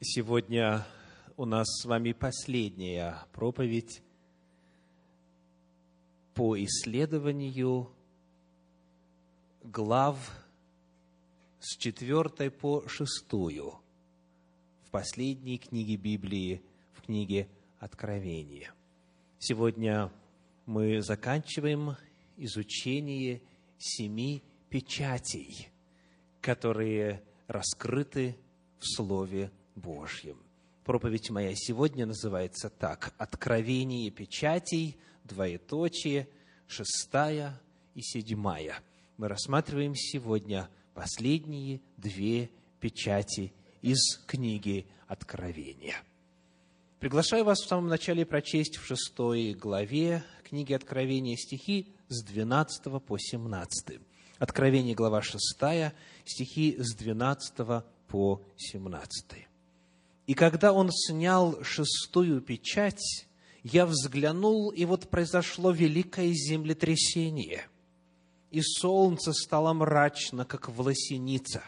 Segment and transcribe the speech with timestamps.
[0.00, 0.86] Сегодня
[1.36, 4.02] у нас с вами последняя проповедь
[6.34, 7.90] по исследованию
[9.62, 10.18] глав
[11.60, 13.74] с четвертой по шестую
[14.82, 18.74] в последней книге Библии, в книге Откровения.
[19.38, 20.12] Сегодня
[20.66, 21.96] мы заканчиваем
[22.36, 23.42] изучение
[23.78, 25.70] семи печатей,
[26.40, 28.36] которые раскрыты
[28.78, 29.50] в Слове.
[30.84, 36.28] Проповедь моя сегодня называется так «Откровение печатей, двоеточие,
[36.66, 37.60] шестая
[37.94, 38.76] и седьмая».
[39.16, 45.96] Мы рассматриваем сегодня последние две печати из книги Откровения.
[47.00, 53.18] Приглашаю вас в самом начале прочесть в шестой главе книги Откровения стихи с 12 по
[53.18, 54.00] 17.
[54.38, 55.40] Откровение, глава 6,
[56.24, 59.53] стихи с 12 по 17.
[60.26, 63.26] «И когда он снял шестую печать,
[63.62, 67.66] я взглянул, и вот произошло великое землетрясение,
[68.50, 71.62] и солнце стало мрачно, как власеница,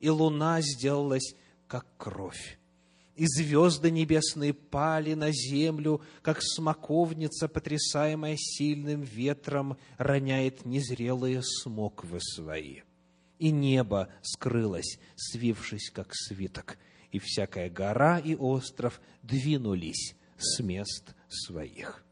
[0.00, 1.34] и луна сделалась,
[1.68, 2.58] как кровь.
[3.16, 12.80] И звезды небесные пали на землю, как смоковница, потрясаемая сильным ветром, роняет незрелые смоквы свои.
[13.38, 16.76] И небо скрылось, свившись, как свиток,
[17.12, 22.04] и всякая гора и остров двинулись с мест своих.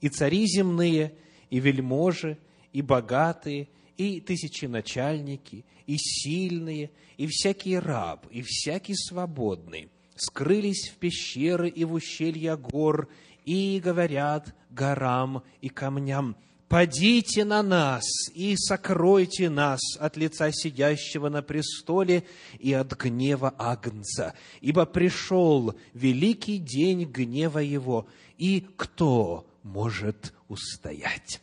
[0.00, 1.14] И цари земные,
[1.50, 2.38] и вельможи,
[2.72, 11.68] и богатые, и тысяченачальники, и сильные, и всякий раб, и всякий свободный– скрылись в пещеры
[11.68, 13.08] и в ущелья гор,
[13.44, 16.36] и говорят горам и камням,
[16.72, 22.24] «Падите на нас и сокройте нас от лица сидящего на престоле
[22.58, 28.06] и от гнева Агнца, ибо пришел великий день гнева его,
[28.38, 31.42] и кто может устоять?»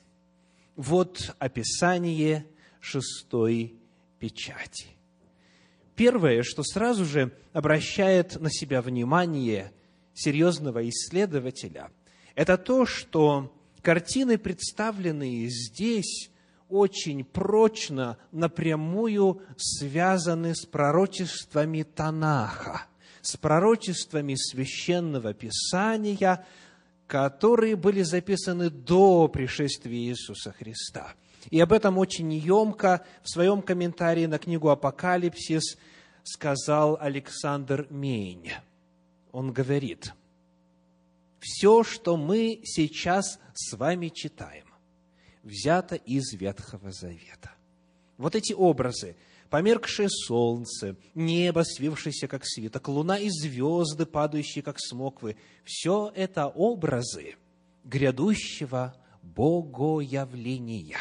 [0.75, 2.47] Вот описание
[2.79, 3.75] шестой
[4.17, 4.87] печати.
[5.95, 9.73] Первое, что сразу же обращает на себя внимание
[10.15, 11.91] серьезного исследователя,
[12.33, 16.29] это то, что картины, представленные здесь,
[16.69, 22.83] очень прочно, напрямую связаны с пророчествами Танаха,
[23.21, 26.45] с пророчествами священного писания,
[27.07, 31.13] которые были записаны до пришествия Иисуса Христа.
[31.49, 35.77] И об этом очень емко в своем комментарии на книгу «Апокалипсис»
[36.23, 38.51] сказал Александр Мейн.
[39.31, 40.13] Он говорит,
[41.39, 44.65] все, что мы сейчас с вами читаем,
[45.43, 47.51] взято из Ветхого Завета.
[48.17, 49.15] Вот эти образы,
[49.49, 57.35] померкшее солнце, небо, свившееся как свиток, луна и звезды, падающие как смоквы, все это образы
[57.83, 60.99] грядущего богоявления.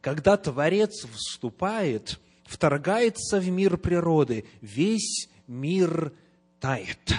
[0.00, 6.12] Когда Творец вступает– вторгается в мир природы, весь мир
[6.60, 7.14] тает.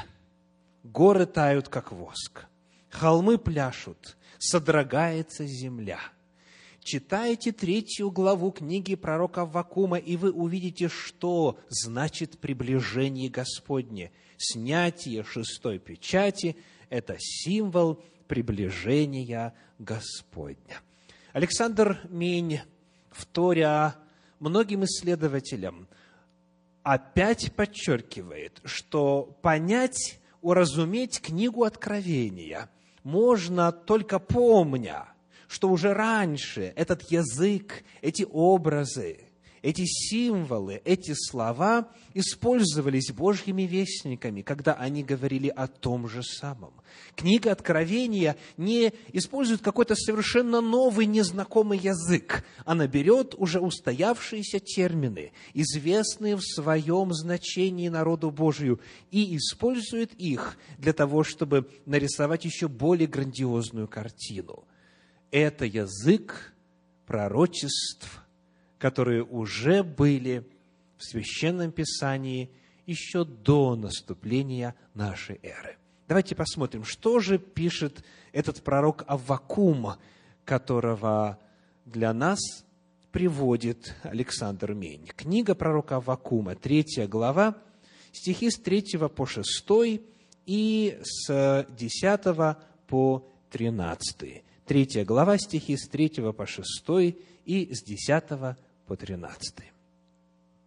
[0.86, 2.46] Горы тают, как воск.
[2.92, 6.00] Холмы пляшут, содрогается земля.
[6.80, 14.12] Читайте третью главу книги пророка Вакума, и вы увидите, что значит приближение Господне.
[14.38, 16.56] Снятие шестой печати–
[16.92, 20.82] это символ приближения Господня.
[21.34, 22.62] Александр Мень,
[23.10, 23.96] вторя
[24.40, 25.88] многим исследователям
[26.84, 32.70] опять подчеркивает, что понять, уразуметь книгу Откровения
[33.02, 35.08] можно только помня,
[35.48, 39.22] что уже раньше этот язык, эти образы,
[39.66, 46.72] эти символы, эти слова использовались Божьими вестниками, когда они говорили о том же самом.
[47.16, 52.46] Книга Откровения не использует какой-то совершенно новый, незнакомый язык.
[52.64, 60.94] Она берет уже устоявшиеся термины, известные в своем значении народу Божию, и использует их для
[60.94, 64.64] того, чтобы нарисовать еще более грандиозную картину.
[65.32, 66.54] Это язык
[67.08, 68.22] пророчеств–
[68.78, 70.44] которые уже были
[70.98, 72.50] в Священном Писании
[72.86, 75.78] еще до наступления нашей эры.
[76.08, 79.94] Давайте посмотрим, что же пишет этот пророк Аввакум,
[80.44, 81.40] которого
[81.86, 82.40] для нас
[83.12, 85.08] приводит Александр Мень.
[85.16, 87.56] Книга пророка Аввакума, третья глава,
[88.12, 89.46] стихи с 3 по 6
[90.46, 92.58] и с 10
[92.88, 94.44] по 13.
[94.66, 96.68] Третья глава, стихи с 3 по 6
[97.46, 98.58] и с 10
[98.88, 99.56] по 13.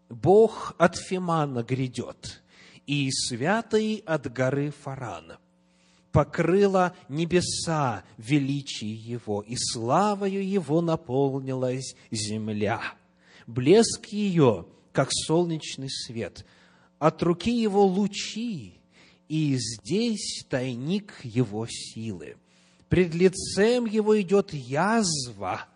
[0.09, 2.43] «Бог от Фимана грядет,
[2.87, 5.35] и святый от горы Фаран.
[6.11, 12.81] Покрыла небеса величие Его, и славою Его наполнилась земля.
[13.47, 16.47] Блеск ее, как солнечный свет,
[16.99, 18.81] от руки Его лучи,
[19.29, 22.37] и здесь тайник Его силы.
[22.89, 25.67] Пред лицем Его идет язва,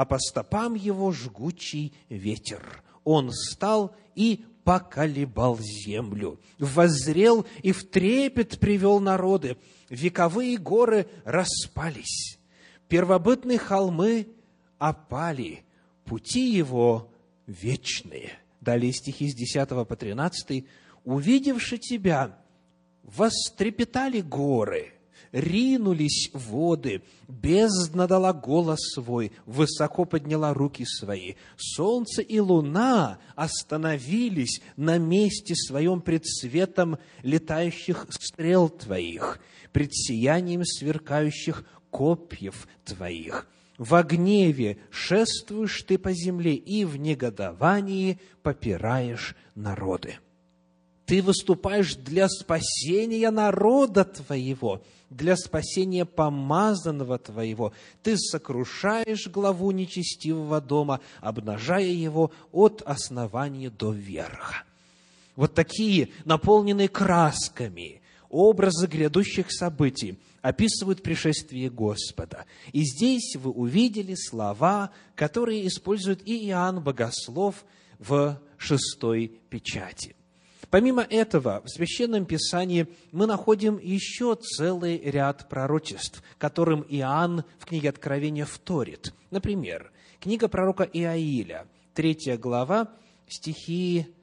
[0.00, 2.82] а по стопам Его жгучий ветер.
[3.04, 9.58] Он стал и поколебал землю, воззрел и в трепет привел народы.
[9.90, 12.38] Вековые горы распались,
[12.88, 14.28] первобытные холмы
[14.78, 15.66] опали,
[16.06, 17.12] пути его
[17.46, 18.32] вечные.
[18.62, 20.64] Далее стихи с 10 по 13.
[21.04, 22.38] «Увидевши тебя,
[23.02, 24.94] вострепетали горы,
[25.32, 31.34] ринулись воды, бездна дала голос свой, высоко подняла руки свои.
[31.56, 39.40] Солнце и луна остановились на месте своем пред светом летающих стрел твоих,
[39.72, 43.46] пред сиянием сверкающих копьев твоих.
[43.78, 50.16] Во гневе шествуешь ты по земле и в негодовании попираешь народы.
[51.10, 54.80] Ты выступаешь для спасения народа твоего,
[55.10, 57.72] для спасения помазанного твоего.
[58.04, 64.62] Ты сокрушаешь главу нечестивого дома, обнажая его от основания до верха.
[65.34, 72.44] Вот такие, наполненные красками, образы грядущих событий описывают пришествие Господа.
[72.70, 77.64] И здесь вы увидели слова, которые использует и Иоанн Богослов
[77.98, 80.14] в шестой печати.
[80.70, 87.88] Помимо этого, в Священном Писании мы находим еще целый ряд пророчеств, которым Иоанн в книге
[87.88, 89.12] Откровения вторит.
[89.32, 89.90] Например,
[90.20, 92.92] книга пророка Иаиля, третья глава,
[93.26, 94.14] стихи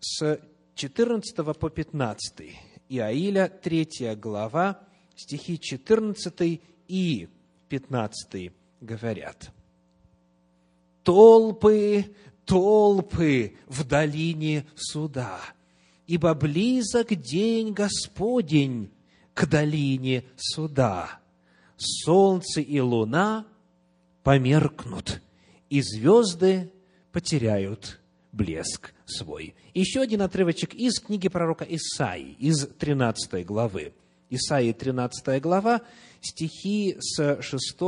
[0.00, 0.40] с
[0.76, 2.52] 14 по 15.
[2.88, 4.80] Иаиля, третья глава,
[5.14, 7.28] стихи 14 и
[7.68, 9.52] 15 говорят.
[11.02, 15.38] «Толпы, толпы в долине суда–
[16.06, 18.90] ибо близок день Господень
[19.34, 21.20] к долине суда.
[21.76, 23.46] Солнце и луна
[24.22, 25.20] померкнут,
[25.68, 26.72] и звезды
[27.12, 28.00] потеряют
[28.32, 29.54] блеск свой.
[29.74, 33.92] Еще один отрывочек из книги пророка Исаии, из 13 главы.
[34.30, 35.82] Исаии 13 глава,
[36.20, 37.78] стихи с 6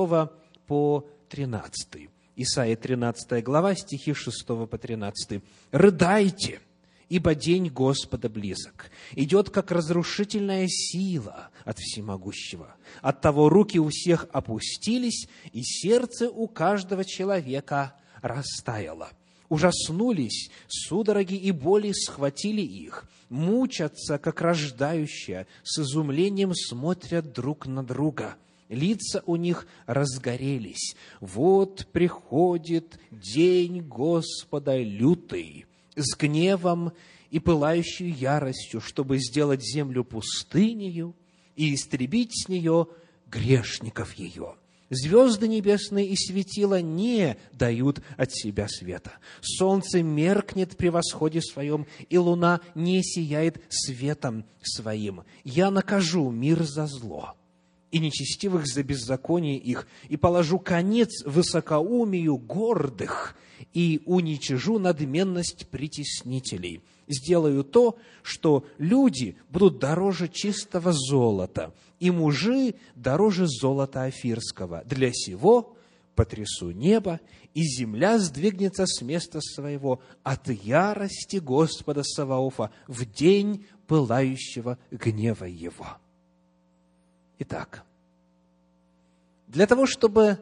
[0.67, 2.09] по 13.
[2.37, 5.43] Исаия 13 глава, стихи с 6 по 13.
[5.73, 6.61] «Рыдайте,
[7.09, 8.91] ибо день Господа близок.
[9.15, 12.75] Идет, как разрушительная сила от всемогущего.
[13.03, 19.09] От того руки у всех опустились, и сердце у каждого человека растаяло.
[19.49, 28.37] Ужаснулись, судороги и боли схватили их, мучатся, как рождающие, с изумлением смотрят друг на друга–
[28.69, 30.97] лица у них разгорелись.
[31.21, 35.67] Вот приходит день Господа лютый,
[35.99, 36.93] с гневом
[37.31, 41.15] и пылающей яростью, чтобы сделать землю пустынею
[41.57, 42.87] и истребить с нее
[43.27, 44.55] грешников ее.
[44.91, 49.13] Звезды небесные и светила не дают от себя света.
[49.43, 55.25] Солнце меркнет при восходе своем, и луна не сияет светом своим.
[55.45, 57.35] Я накажу мир за зло,
[57.91, 63.37] и нечестивых за беззаконие их, и положу конец высокоумию гордых,
[63.73, 66.83] и уничижу надменность притеснителей.
[67.07, 74.83] Сделаю то, что люди будут дороже чистого золота, и мужи дороже золота афирского.
[74.85, 75.75] Для сего
[76.15, 77.21] потрясу небо,
[77.55, 85.87] и земля сдвигнется с места своего от ярости Господа Саваофа в день пылающего гнева Его.
[87.39, 87.85] Итак,
[89.47, 90.39] для того, чтобы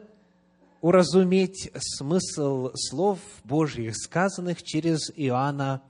[0.81, 5.81] уразуметь смысл слов Божьих, сказанных через Иоанна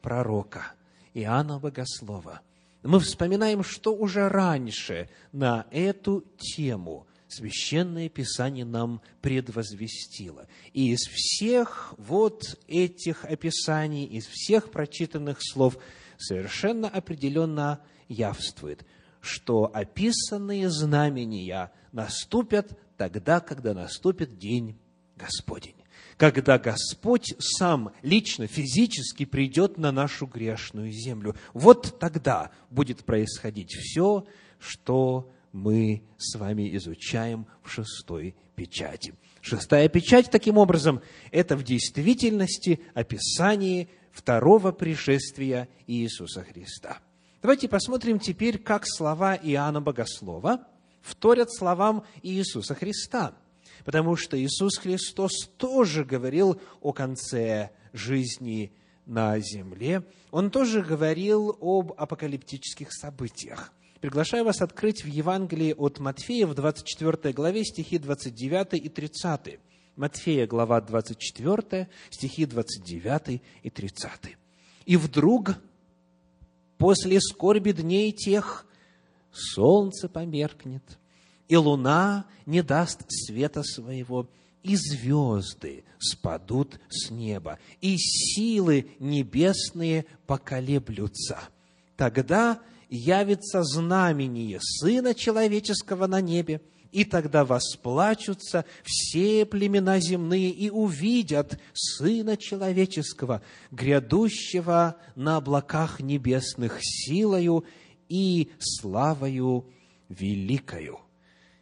[0.00, 0.72] пророка,
[1.14, 2.40] Иоанна Богослова.
[2.82, 10.46] Мы вспоминаем, что уже раньше на эту тему Священное Писание нам предвозвестило.
[10.72, 15.76] И из всех вот этих описаний, из всех прочитанных слов
[16.18, 18.86] совершенно определенно явствует,
[19.20, 24.76] что описанные знамения наступят тогда, когда наступит день
[25.16, 25.74] Господень.
[26.16, 31.34] Когда Господь сам лично, физически придет на нашу грешную землю.
[31.52, 34.24] Вот тогда будет происходить все,
[34.58, 39.14] что мы с вами изучаем в шестой печати.
[39.42, 46.98] Шестая печать, таким образом, это в действительности описание второго пришествия Иисуса Христа.
[47.42, 50.66] Давайте посмотрим теперь, как слова Иоанна Богослова
[51.06, 53.34] вторят словам Иисуса Христа.
[53.84, 58.72] Потому что Иисус Христос тоже говорил о конце жизни
[59.06, 60.02] на земле.
[60.30, 63.72] Он тоже говорил об апокалиптических событиях.
[64.00, 69.58] Приглашаю вас открыть в Евангелии от Матфея в 24 главе стихи 29 и 30.
[69.96, 74.36] Матфея, глава 24, стихи 29 и 30.
[74.84, 75.54] «И вдруг,
[76.76, 78.66] после скорби дней тех,
[79.36, 80.98] солнце померкнет,
[81.48, 84.28] и луна не даст света своего,
[84.62, 91.38] и звезды спадут с неба, и силы небесные поколеблются.
[91.96, 96.60] Тогда явится знамение Сына Человеческого на небе,
[96.92, 107.64] и тогда восплачутся все племена земные и увидят Сына Человеческого, грядущего на облаках небесных силою
[108.08, 109.66] и славою
[110.08, 111.00] великою.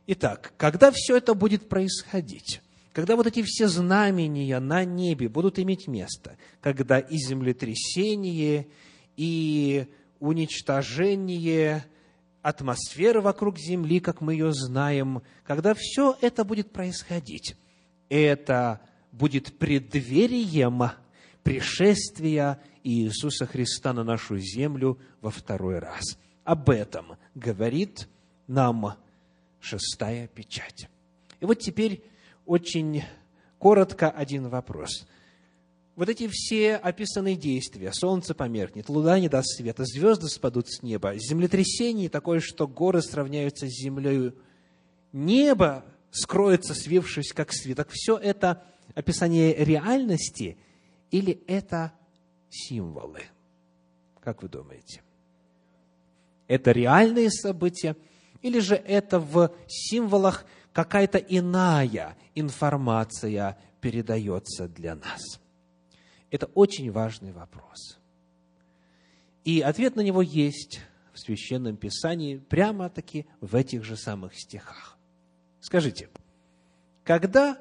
[0.07, 2.61] Итак, когда все это будет происходить?
[2.93, 8.69] Когда вот эти все знамения на небе будут иметь место, когда и землетрясение,
[9.17, 9.87] и
[10.21, 11.87] уничтожение
[12.43, 17.57] атмосферы вокруг Земли, как мы ее знаем, когда все это будет происходить,
[18.09, 20.83] это будет преддверием
[21.43, 26.19] пришествия Иисуса Христа на нашу землю во второй раз.
[26.45, 28.09] Об этом говорит
[28.47, 28.95] нам
[29.61, 30.89] шестая печать.
[31.41, 32.03] И вот теперь
[32.47, 33.03] очень
[33.59, 35.07] коротко один вопрос
[35.97, 41.15] вот эти все описанные действия, солнце померкнет, луна не даст света, звезды спадут с неба,
[41.17, 44.33] землетрясение такое, что горы сравняются с землей,
[45.13, 47.89] небо скроется, свившись как свиток.
[47.91, 50.57] Все это описание реальности
[51.11, 51.93] или это
[52.51, 53.23] символы?
[54.21, 55.03] Как вы думаете?
[56.47, 57.97] Это реальные события
[58.43, 65.41] или же это в символах какая-то иная информация передается для нас?
[66.31, 67.99] Это очень важный вопрос.
[69.45, 70.81] И ответ на него есть
[71.13, 74.99] в Священном Писании прямо-таки в этих же самых стихах.
[75.61, 76.09] Скажите,
[77.05, 77.59] когда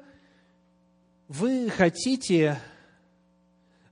[1.28, 2.58] вы хотите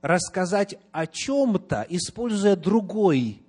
[0.01, 3.42] рассказать о чем-то, используя другой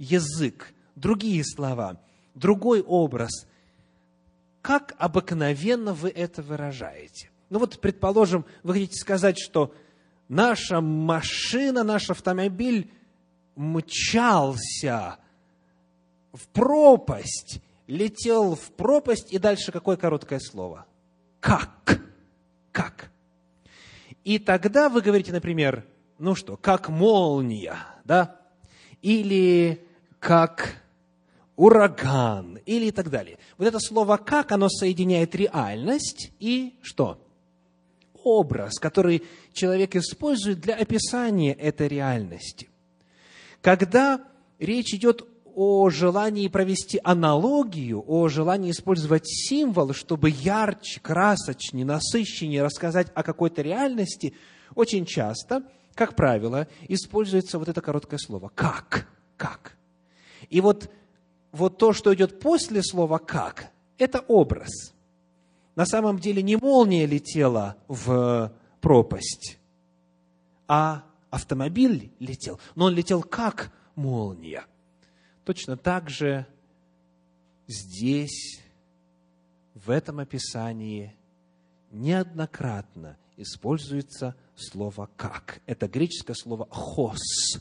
[0.00, 2.00] язык, другие слова,
[2.34, 3.46] другой образ,
[4.62, 7.30] как обыкновенно вы это выражаете?
[7.50, 9.74] Ну вот, предположим, вы хотите сказать, что
[10.28, 12.90] наша машина, наш автомобиль
[13.56, 15.18] мчался
[16.32, 20.86] в пропасть, летел в пропасть, и дальше какое короткое слово?
[21.40, 22.00] Как?
[22.72, 23.10] Как?
[24.24, 25.84] И тогда вы говорите, например,
[26.18, 28.36] ну что, как молния, да?
[29.02, 29.86] Или
[30.20, 30.76] как
[31.56, 33.38] ураган, или так далее.
[33.58, 37.18] Вот это слово «как», оно соединяет реальность и что?
[38.24, 39.22] образ, который
[39.52, 42.68] человек использует для описания этой реальности.
[43.60, 44.22] Когда
[44.58, 53.08] речь идет о желании провести аналогию, о желании использовать символы, чтобы ярче, красочнее, насыщеннее рассказать
[53.14, 54.34] о какой-то реальности,
[54.74, 59.08] очень часто, как правило, используется вот это короткое слово «как».
[59.36, 59.76] «Как».
[60.50, 60.90] И вот,
[61.52, 64.92] вот то, что идет после слова «как», это образ–
[65.80, 68.52] на самом деле не молния летела в
[68.82, 69.58] пропасть,
[70.68, 72.60] а автомобиль летел.
[72.74, 74.66] Но он летел как молния.
[75.46, 76.46] Точно так же
[77.66, 78.60] здесь,
[79.74, 81.16] в этом описании,
[81.90, 85.62] неоднократно используется слово «как».
[85.64, 87.58] Это греческое слово «хос».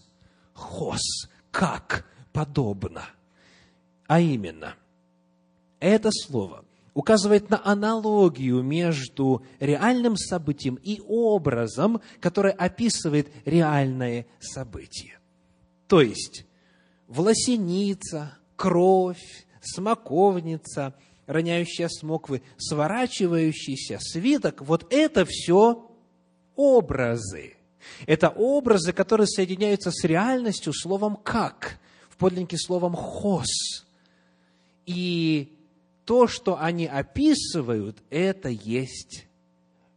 [0.54, 3.06] «Хос»– «как», «подобно».
[4.08, 4.76] А именно,
[5.80, 15.20] это слово указывает на аналогию между реальным событием и образом, который описывает реальное событие.
[15.88, 16.46] То есть,
[17.08, 20.94] волосеница, кровь, смоковница,
[21.26, 25.90] роняющая смоквы, сворачивающийся свиток– вот это все
[26.56, 27.56] образы.
[28.08, 31.80] Это образы, которые соединяются с реальностью словом «как»,
[32.20, 33.86] подлиннике словом «хос».
[34.86, 35.56] И
[36.06, 39.28] то, что они описывают, это есть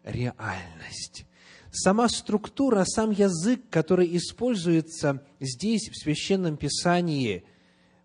[0.04, 1.24] реальность.
[1.70, 7.44] Сама структура, сам язык, который используется здесь, в Священном Писании,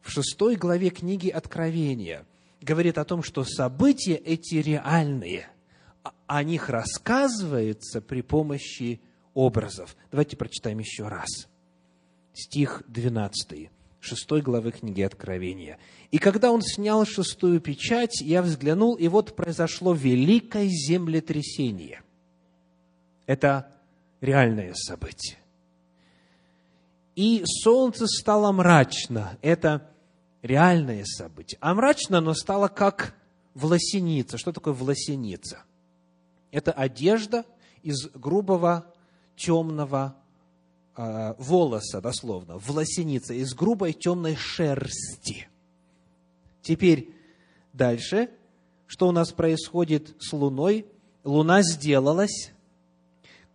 [0.01, 2.25] в шестой главе книги Откровения,
[2.61, 5.49] говорит о том, что события эти реальные,
[6.27, 9.01] о них рассказывается при помощи
[9.33, 9.97] образов.
[10.11, 11.49] Давайте прочитаем еще раз.
[12.33, 13.69] Стих 12,
[13.99, 15.79] 6 главы книги Откровения.
[16.11, 22.01] «И когда он снял шестую печать, я взглянул, и вот произошло великое землетрясение».
[23.25, 23.71] Это
[24.21, 25.37] реальное событие.
[27.15, 29.37] И солнце стало мрачно.
[29.41, 29.89] Это
[30.41, 31.57] реальное событие.
[31.61, 33.15] А мрачно оно стало как
[33.53, 34.37] власеница.
[34.37, 35.63] Что такое власеница?
[36.51, 37.43] Это одежда
[37.83, 38.93] из грубого
[39.35, 40.15] темного
[40.97, 45.47] э, волоса, дословно, власеница, из грубой темной шерсти.
[46.61, 47.13] Теперь
[47.71, 48.29] дальше,
[48.87, 50.85] что у нас происходит с Луной?
[51.23, 52.51] Луна сделалась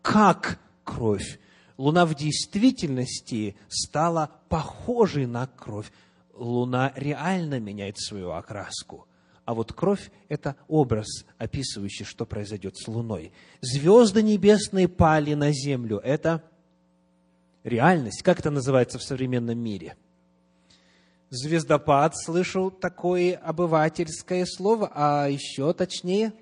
[0.02, 1.38] как кровь.
[1.78, 5.90] Луна в действительности стала похожей на кровь.
[6.34, 9.06] Луна реально меняет свою окраску.
[9.44, 13.32] А вот кровь– это образ, описывающий, что произойдет с Луной.
[13.60, 15.98] Звезды небесные пали на землю.
[15.98, 16.44] Это
[17.64, 18.22] реальность.
[18.22, 19.96] Как это называется в современном мире?
[21.30, 26.32] Звездопад, слышал такое обывательское слово, а еще точнее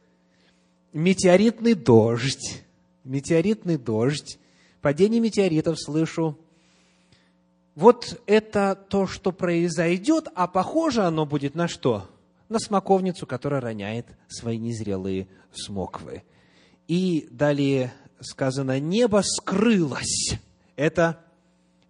[0.92, 2.64] –метеоритный дождь
[3.04, 4.38] метеоритный дождь,
[4.80, 6.38] падение метеоритов слышу.
[7.74, 12.08] Вот это то, что произойдет, а похоже оно будет на что?
[12.48, 16.22] На смоковницу, которая роняет свои незрелые смоквы.
[16.86, 20.38] И далее сказано, небо скрылось.
[20.76, 21.20] Это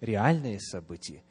[0.01, 1.23] реальное событие.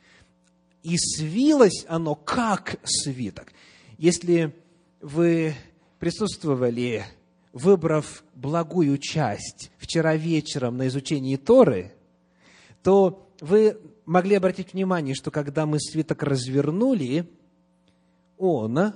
[0.82, 3.54] И свилось оно как свиток.
[3.98, 4.56] Если
[5.02, 5.56] вы
[6.00, 7.06] присутствовали
[7.54, 11.94] выбрав благую часть вчера вечером на изучении Торы,
[12.82, 17.30] то вы могли обратить внимание, что когда мы свиток развернули,
[18.38, 18.94] он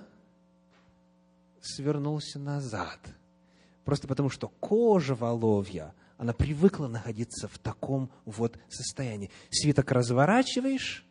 [1.61, 2.99] свернулся назад.
[3.87, 9.31] Просто потому, что кожа воловья, она привыкла находиться в таком вот состоянии.
[9.49, 11.05] Свиток разворачиваешь,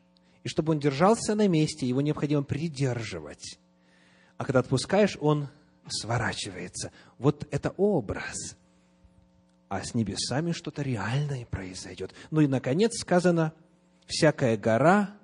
[0.45, 3.59] и чтобы он держался на месте, его необходимо придерживать.
[4.37, 5.49] А когда отпускаешь, он
[5.89, 6.93] сворачивается.
[7.17, 8.59] Вот это образ.
[9.71, 12.13] А с небесами что-то реальное произойдет.
[12.31, 13.55] Ну и, наконец, сказано,
[14.05, 15.17] всякая гора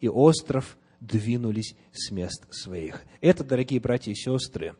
[0.00, 3.04] и остров двинулись с мест своих.
[3.20, 4.74] Это, дорогие братья и сестры,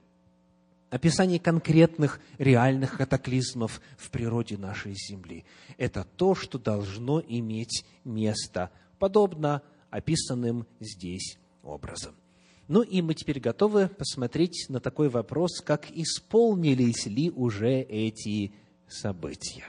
[0.97, 5.45] описание конкретных реальных катаклизмов в природе нашей Земли.
[5.77, 12.15] Это то, что должно иметь место, подобно описанным здесь образом.
[12.69, 18.53] Ну и мы теперь готовы посмотреть на такой вопрос, как исполнились ли уже эти
[18.89, 19.67] события.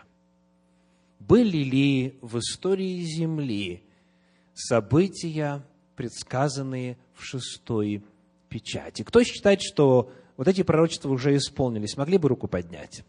[1.20, 3.84] Были ли в истории Земли
[4.54, 5.64] события,
[5.96, 8.02] предсказанные в шестой
[8.50, 9.04] печати?
[9.04, 11.98] Кто считает, что вот эти пророчества уже исполнились?
[11.98, 13.04] Могли бы руку поднять?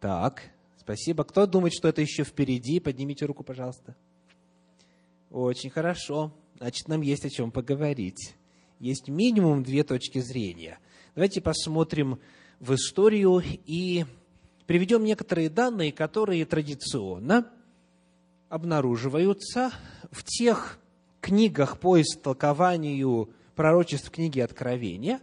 [0.00, 0.42] Так,
[0.78, 1.24] спасибо.
[1.24, 2.80] Кто думает, что это еще впереди?
[2.80, 3.94] Поднимите руку, пожалуйста.
[5.30, 8.34] Очень хорошо значит, нам есть о чем поговорить.
[8.78, 10.78] Есть минимум две точки зрения.
[11.14, 12.20] Давайте посмотрим
[12.60, 14.04] в историю и
[14.66, 17.50] приведем некоторые данные, которые традиционно
[18.50, 19.72] обнаруживаются
[20.10, 20.78] в тех
[21.20, 25.20] книгах по истолкованию пророчеств книги Откровения,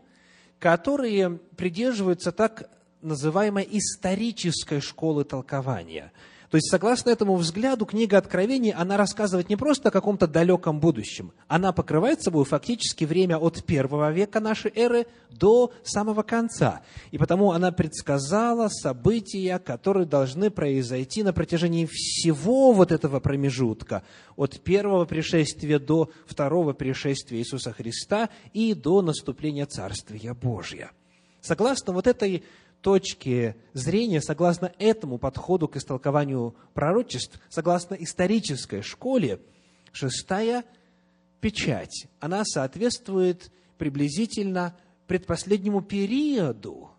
[0.59, 2.69] которые придерживаются так
[3.01, 6.11] называемой исторической школы толкования–
[6.49, 11.33] то есть, согласно этому взгляду, книга Откровений, она рассказывает не просто о каком-то далеком будущем.
[11.49, 16.81] Она покрывает собой фактически время от первого века нашей эры до самого конца.
[17.11, 24.03] И потому она предсказала события, которые должны произойти на протяжении всего вот этого промежутка,
[24.37, 30.91] от первого пришествия до второго пришествия Иисуса Христа и до наступления Царствия Божия.
[31.41, 32.43] Согласно вот этой
[32.81, 39.39] точки зрения, согласно этому подходу к истолкованию пророчеств, согласно исторической школе,
[39.91, 40.63] шестая
[41.41, 44.75] печать, она соответствует приблизительно
[45.07, 46.91] предпоследнему периоду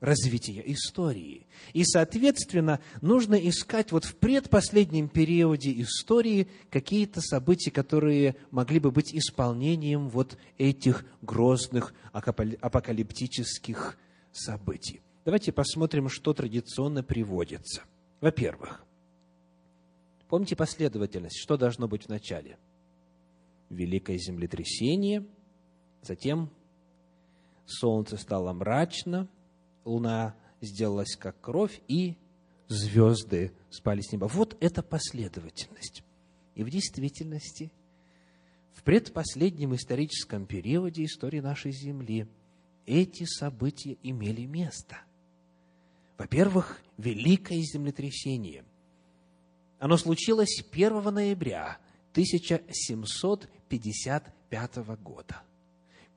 [0.00, 1.46] развития истории.
[1.72, 9.14] И, соответственно, нужно искать вот в предпоследнем периоде истории какие-то события, которые могли бы быть
[9.14, 13.98] исполнением вот этих грозных апокалиптических
[14.32, 15.00] событий.
[15.28, 17.82] Давайте посмотрим, что традиционно приводится.
[18.22, 18.82] Во-первых,
[20.26, 22.56] помните последовательность, что должно быть в начале?
[23.68, 25.26] Великое землетрясение,
[26.00, 26.48] затем
[27.66, 29.28] солнце стало мрачно,
[29.84, 32.16] луна сделалась как кровь, и
[32.68, 34.28] звезды спали с неба.
[34.28, 36.04] Вот это последовательность.
[36.54, 37.70] И в действительности,
[38.72, 42.26] в предпоследнем историческом периоде истории нашей Земли
[42.86, 45.02] эти события имели место–
[46.18, 48.64] Во-первых, великое землетрясение.
[49.78, 51.78] Оно случилось 1 ноября
[52.10, 55.40] 1755 года.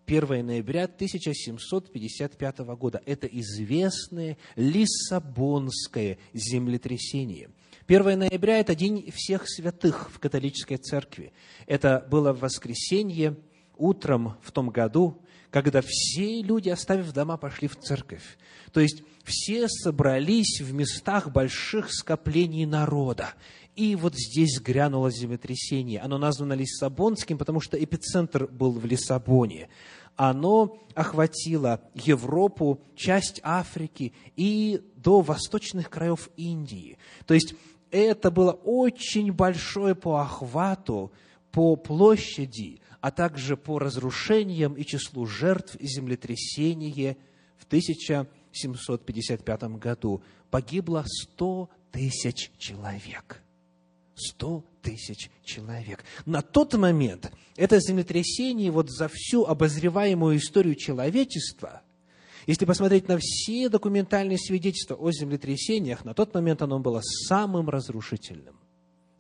[0.08, 3.02] 1 ноября 1755 года.
[3.06, 7.52] Это известное Лиссабонское землетрясение.
[7.88, 11.32] 1 ноября– это День всех святых в католической церкви.
[11.68, 13.38] Это было воскресенье
[13.78, 18.40] утром в том году, когда все люди, оставив дома, пошли в церковь.
[18.72, 23.34] То есть все собрались в местах больших скоплений народа.
[23.76, 26.02] И вот здесь грянуло землетрясение.
[26.02, 29.70] Оно названо Лиссабонским, потому что эпицентр был в Лиссабоне.
[30.16, 36.98] Оно охватило Европу, часть Африки и до восточных краев Индии.
[37.26, 37.56] То есть
[37.92, 41.12] это было очень большое по охвату,
[41.52, 47.18] по площади, а также по разрушениям и числу жертв землетрясения
[47.58, 47.66] в
[48.52, 53.42] 1755 году погибло 100 тысяч человек.
[54.16, 56.04] 100 тысяч человек.
[56.26, 61.82] На тот момент это землетрясение вот за всю обозреваемую историю человечества,
[62.48, 68.61] если посмотреть на все документальные свидетельства о землетрясениях, на тот момент оно было самым разрушительным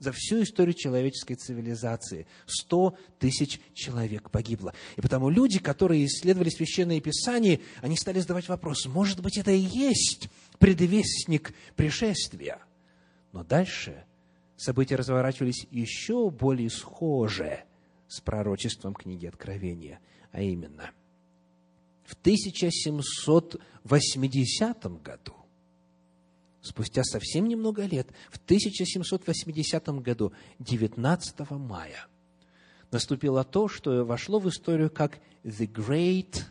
[0.01, 2.25] за всю историю человеческой цивилизации.
[2.47, 4.73] Сто тысяч человек погибло.
[4.97, 9.59] И потому люди, которые исследовали Священное Писание, они стали задавать вопрос, может быть, это и
[9.59, 12.57] есть предвестник пришествия.
[13.31, 14.03] Но дальше
[14.57, 17.65] события разворачивались еще более схожие
[18.07, 19.99] с пророчеством книги Откровения,
[20.31, 20.89] а именно
[22.03, 25.35] в 1780 году
[26.61, 32.07] спустя совсем немного лет, в 1780 году, 19 мая,
[32.91, 36.43] наступило то, что вошло в историю как The Great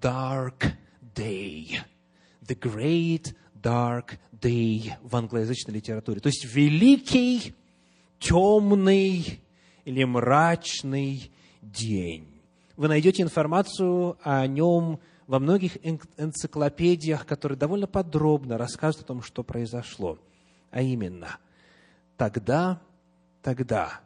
[0.00, 0.72] Dark
[1.14, 1.78] Day.
[2.42, 6.20] The Great Dark Day в англоязычной литературе.
[6.20, 7.54] То есть великий,
[8.18, 9.40] темный
[9.84, 12.26] или мрачный день.
[12.76, 15.76] Вы найдете информацию о нем во многих
[16.16, 20.18] энциклопедиях, которые довольно подробно рассказывают о том, что произошло.
[20.70, 21.38] А именно,
[22.16, 22.80] тогда,
[23.42, 24.00] тогда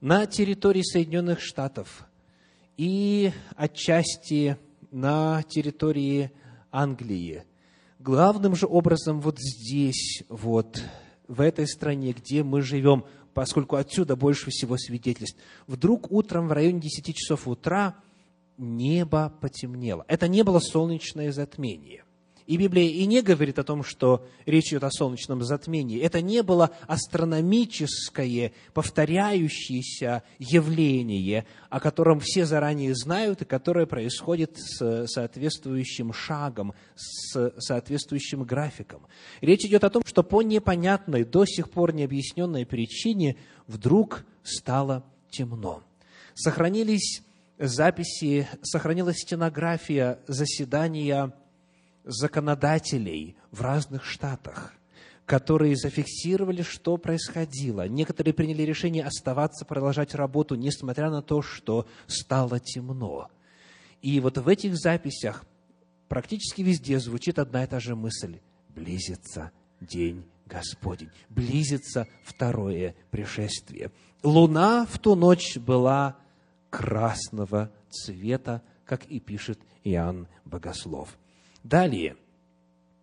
[0.00, 2.06] на территории Соединенных Штатов
[2.76, 4.56] и отчасти
[4.90, 6.30] на территории
[6.70, 7.44] Англии,
[7.98, 10.82] главным же образом вот здесь, вот
[11.28, 16.80] в этой стране, где мы живем, поскольку отсюда больше всего свидетельств, вдруг утром в районе
[16.80, 17.96] 10 часов утра–
[18.58, 20.04] небо потемнело.
[20.08, 22.04] Это не было солнечное затмение.
[22.46, 26.00] И Библия и не говорит о том, что речь идет о солнечном затмении.
[26.00, 35.06] Это не было астрономическое, повторяющееся явление, о котором все заранее знают и которое происходит с
[35.08, 39.06] соответствующим шагом, с соответствующим графиком.
[39.40, 45.82] Речь идет о том, что по непонятной, до сих пор необъясненной причине вдруг стало темно.
[46.34, 47.22] Сохранились
[47.58, 51.32] записи, сохранилась стенография заседания
[52.04, 54.74] законодателей в разных штатах,
[55.24, 57.88] которые зафиксировали, что происходило.
[57.88, 63.28] Некоторые приняли решение оставаться, продолжать работу, несмотря на то, что стало темно.
[64.02, 65.44] И вот в этих записях
[66.08, 68.38] практически везде звучит одна и та же мысль.
[68.68, 73.90] Близится день Господень, близится второе пришествие.
[74.22, 76.16] Луна в ту ночь была
[76.76, 81.16] красного цвета, как и пишет Иоанн Богослов.
[81.64, 82.16] Далее,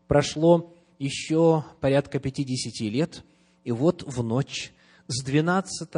[0.08, 3.24] прошло еще порядка 50 лет,
[3.64, 4.72] и вот в ночь
[5.08, 5.90] с 12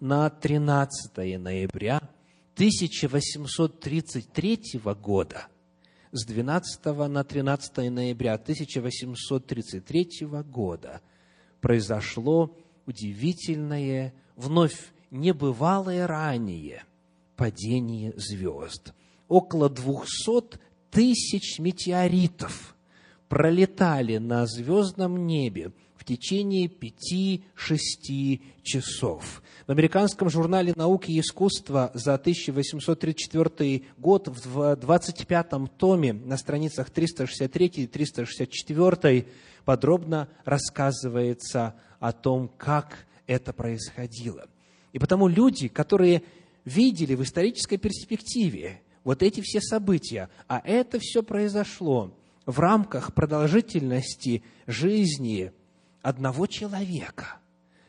[0.00, 2.02] на 13 ноября
[2.54, 5.46] 1833 года,
[6.12, 11.00] с 12 на 13 ноября 1833 года
[11.62, 16.84] произошло удивительное, вновь небывалое ранее–
[17.36, 18.92] падение звезд.
[19.28, 20.58] Около двухсот
[20.90, 22.76] тысяч метеоритов
[23.28, 29.42] пролетали на звездном небе в течение пяти-шести часов.
[29.66, 37.66] В американском журнале «Науки и искусства» за 1834 год в 25-м томе на страницах 363
[37.66, 39.26] и 364
[39.64, 44.46] подробно рассказывается о том, как это происходило.
[44.92, 46.22] И потому люди, которые
[46.66, 52.12] видели в исторической перспективе вот эти все события, а это все произошло
[52.44, 55.52] в рамках продолжительности жизни
[56.02, 57.38] одного человека,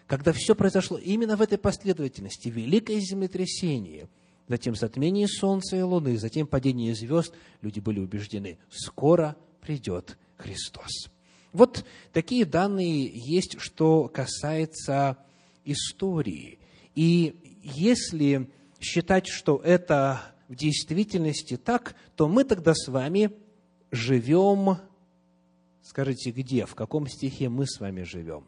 [0.06, 4.08] когда все произошло именно в этой последовательности, великое землетрясение,
[4.48, 11.10] затем затмение Солнца и Луны, затем падение звезд, люди были убеждены, скоро придет Христос.
[11.52, 15.18] Вот такие данные есть, что касается
[15.66, 16.60] истории.
[16.94, 18.50] И если
[18.88, 23.32] считать, что это в действительности так, то мы тогда с вами
[23.92, 24.78] живем,
[25.82, 28.48] скажите, где, в каком стихе мы с вами живем?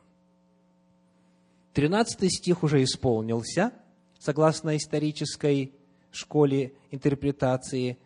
[1.73, 3.73] Тринадцатый стих уже исполнился,
[4.17, 5.73] согласно исторической
[6.11, 7.97] школе интерпретации,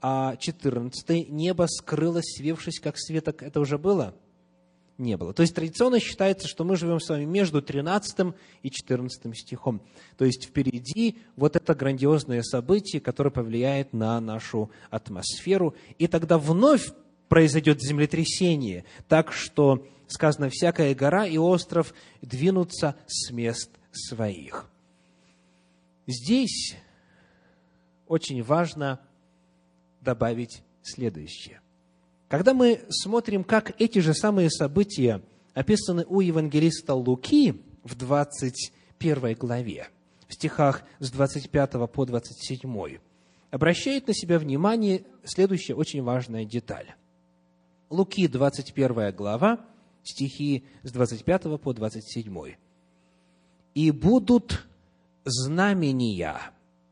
[0.00, 3.42] а четырнадцатый небо скрылось, свевшись как светок.
[3.42, 4.14] Это уже было?
[5.00, 5.32] Не было.
[5.32, 9.80] То есть традиционно считается, что мы живем с вами между 13 и 14 стихом.
[10.18, 15.74] То есть впереди вот это грандиозное событие, которое повлияет на нашу атмосферу.
[15.96, 16.92] И тогда вновь
[17.30, 24.68] произойдет землетрясение, так что сказано, всякая гора и остров двинутся с мест своих.
[26.06, 26.76] Здесь
[28.06, 29.00] очень важно
[30.02, 31.62] добавить следующее.
[32.30, 35.20] Когда мы смотрим, как эти же самые события
[35.52, 39.88] описаны у евангелиста Луки в 21 главе,
[40.28, 42.98] в стихах с 25 по 27,
[43.50, 46.94] обращает на себя внимание следующая очень важная деталь.
[47.90, 49.58] Луки, 21 глава,
[50.04, 52.54] стихи с 25 по 27.
[53.74, 54.68] «И будут
[55.24, 56.38] знамения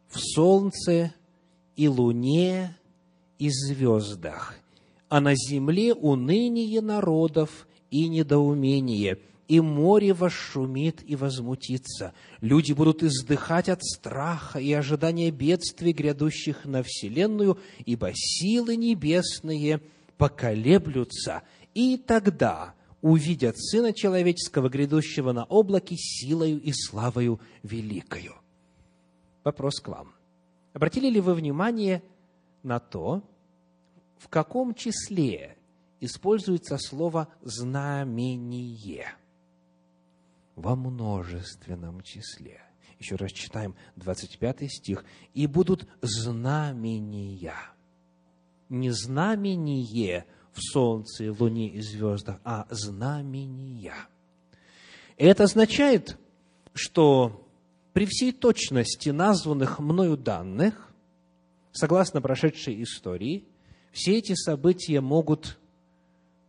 [0.09, 1.15] в солнце
[1.77, 2.77] и луне
[3.39, 4.57] и звездах,
[5.09, 9.19] а на земле уныние народов и недоумение,
[9.49, 12.13] и море вошумит и возмутится.
[12.41, 19.81] Люди будут издыхать от страха и ожидания бедствий, грядущих на вселенную, ибо силы небесные
[20.19, 21.43] поколеблются,
[21.75, 28.35] и тогда увидят Сына Человеческого, грядущего на облаке, силою и славою великою.
[29.45, 30.13] Вопрос к вам.
[30.75, 32.03] Обратили ли вы внимание
[32.63, 33.23] на то,
[34.19, 35.57] в каком числе
[36.01, 39.15] используется слово «знамение»?
[40.57, 42.61] Во множественном числе.
[42.99, 45.05] Еще раз читаем 25 стих.
[45.35, 47.55] «И будут знамения».
[48.69, 50.27] Не знамение–
[50.59, 53.95] в солнце, луне и звездах, а знамения.
[55.17, 56.19] Это означает,
[56.75, 57.49] что
[57.93, 60.93] при всей точности названных мною данных,
[61.73, 63.48] согласно прошедшей истории,
[63.99, 65.59] все эти события могут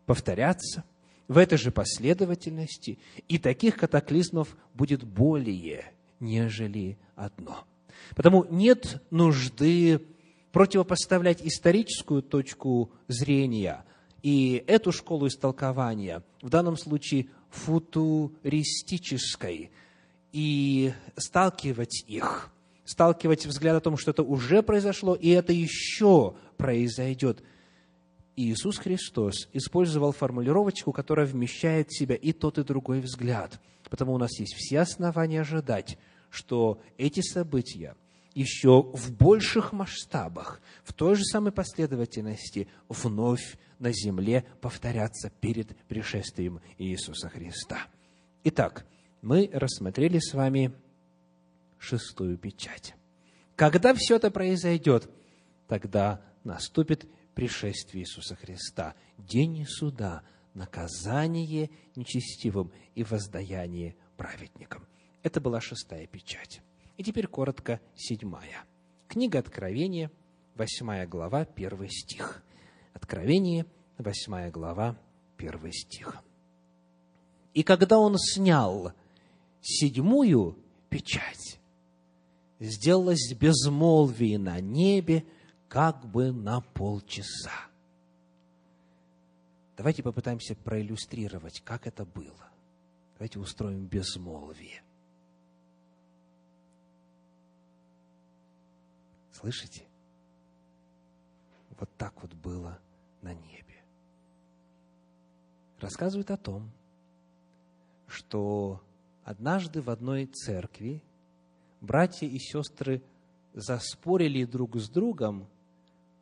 [0.06, 0.84] повторяться
[1.28, 7.66] в этой же последовательности, и таких катаклизмов будет более, нежели одно.
[8.16, 10.00] Потому нет нужды
[10.52, 13.84] противопоставлять историческую точку зрения
[14.22, 19.72] и эту школу истолкования, в данном случае футуристической,
[20.32, 22.52] и сталкивать их,
[22.90, 27.44] сталкивать взгляд о том, что это уже произошло, и это еще произойдет.
[28.36, 33.60] Иисус Христос использовал формулировочку, которая вмещает в себя и тот, и другой взгляд.
[33.92, 36.00] Потому у нас есть все основания ожидать,
[36.32, 37.96] что эти события–
[38.36, 46.62] еще в больших масштабах, в той же самой последовательности вновь на земле повторяться перед пришествием
[46.78, 47.88] Иисуса Христа.
[48.44, 48.86] Итак,
[49.22, 50.72] мы рассмотрели с вами
[51.80, 52.94] шестую печать.
[53.56, 55.10] Когда все это произойдет,
[55.68, 64.86] тогда наступит пришествие Иисуса Христа, день суда, наказание нечестивым и воздаяние праведникам.
[65.24, 66.62] Это была шестая печать.
[66.98, 68.66] И теперь коротко седьмая.
[69.08, 70.12] Книга Откровения,
[70.56, 72.44] восьмая глава, первый стих.
[72.94, 73.66] Откровение,
[73.98, 74.98] восьмая глава,
[75.38, 76.22] первый стих.
[77.54, 78.94] И когда он снял
[79.62, 80.58] седьмую
[80.90, 81.59] печать,
[82.60, 85.26] сделалось безмолвие на небе,
[85.68, 87.70] как бы на полчаса.
[89.78, 92.50] Давайте попытаемся проиллюстрировать, как это было.
[93.14, 94.84] Давайте устроим безмолвие.
[99.32, 99.84] Слышите?
[101.80, 102.78] Вот так вот было
[103.22, 103.82] на небе.
[105.80, 106.70] Рассказывают о том,
[108.06, 108.84] что
[109.24, 111.02] однажды в одной церкви
[111.82, 113.02] братья и сестры
[113.54, 115.48] заспорили друг с другом,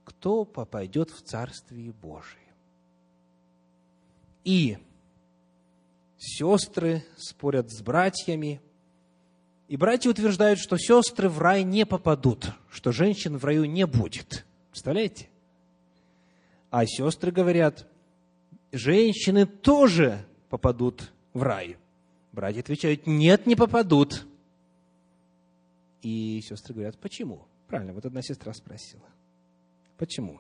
[0.03, 2.41] кто попадет в Царствие Божие.
[4.43, 4.77] И
[6.17, 8.61] сестры спорят с братьями,
[9.67, 14.45] и братья утверждают, что сестры в рай не попадут, что женщин в раю не будет.
[14.71, 15.27] Представляете?
[16.69, 17.85] А сестры говорят,
[18.71, 21.77] женщины тоже попадут в рай.
[22.31, 24.25] Братья отвечают, нет, не попадут.
[26.01, 27.45] И сестры говорят, почему?
[27.67, 29.05] Правильно, вот одна сестра спросила.
[29.97, 30.39] Почему?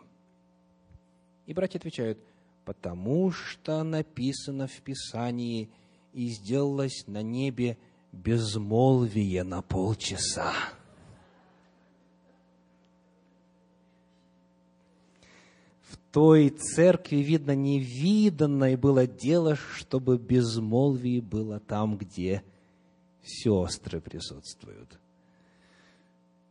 [1.45, 2.19] И братья отвечают,
[2.65, 5.69] потому что написано в Писании,
[6.13, 7.77] и сделалось на небе
[8.11, 10.53] безмолвие на полчаса.
[15.81, 22.43] В той церкви, видно, невиданное было дело, чтобы безмолвие было там, где
[23.23, 24.99] сестры присутствуют.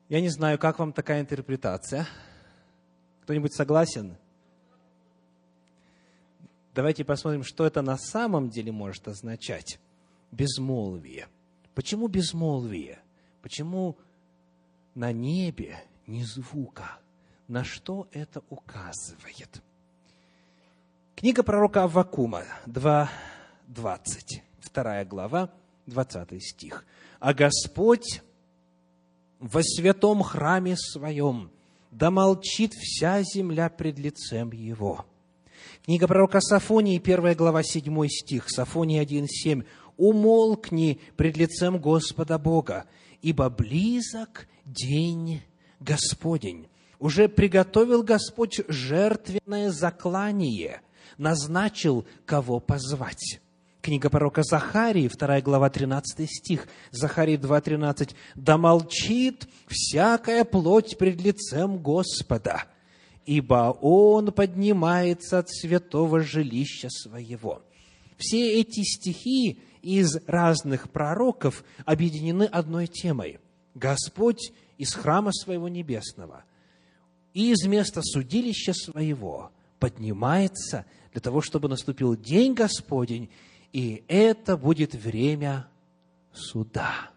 [0.08, 2.06] Я не знаю, как вам такая интерпретация.
[3.22, 4.16] Кто-нибудь согласен?
[6.74, 9.80] Давайте посмотрим, что это на самом деле может означать.
[10.30, 11.26] Безмолвие.
[11.74, 13.00] Почему безмолвие?
[13.42, 13.96] Почему
[14.94, 16.98] на небе ни звука?
[17.48, 19.60] На что это указывает?
[21.16, 25.50] Книга пророка Аввакума, 2.20, вторая глава,
[25.86, 26.84] 20 стих.
[27.18, 28.22] «А Господь
[29.40, 31.50] во святом храме своем,
[31.90, 35.04] да молчит вся земля пред лицем Его».
[35.84, 39.64] Книга пророка Сафонии, первая глава, 7 стих, Сафония 1.7.
[39.96, 42.86] «Умолкни пред лицем Господа Бога,
[43.22, 45.42] ибо близок день
[45.80, 46.66] Господень.
[46.98, 50.82] Уже приготовил Господь жертвенное заклание,
[51.18, 53.40] назначил, кого позвать».
[53.86, 58.16] Книга пророка Захарии, 2 глава, 13 стих, Захарии 2, 13.
[58.34, 62.64] «Да молчит всякая плоть пред лицем Господа,
[63.26, 67.62] ибо Он поднимается от святого жилища своего».
[68.16, 73.38] Все эти стихи из разных пророков объединены одной темой.
[73.76, 76.42] Господь из храма своего небесного
[77.34, 83.30] и из места судилища своего поднимается для того, чтобы наступил день Господень,
[83.76, 85.68] и это будет время
[86.32, 87.10] суда.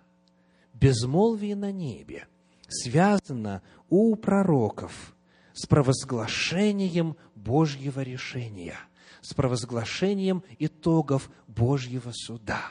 [0.74, 2.28] Безмолвие на небе
[2.68, 5.16] связано у пророков
[5.54, 8.76] с провозглашением Божьего решения,
[9.22, 12.62] с провозглашением итогов Божьего суда.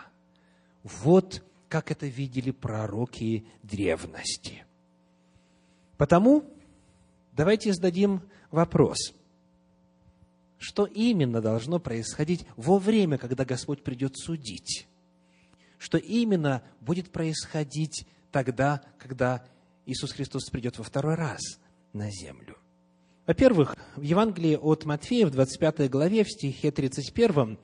[0.82, 4.66] Вот как это видели пророки древности.
[5.96, 6.44] Потому
[7.32, 8.20] давайте зададим
[8.50, 9.14] вопрос–
[10.58, 14.86] что именно должно происходить во время, когда Господь придет судить?
[15.78, 19.44] Что именно будет происходить тогда, когда
[19.86, 21.40] Иисус Христос придет во второй раз
[21.92, 22.56] на землю?
[23.26, 27.58] Во-первых, в Евангелии от Матфея, в 25 главе, в стихе 31,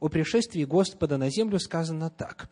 [0.00, 2.48] о пришествии Господа на землю сказано так.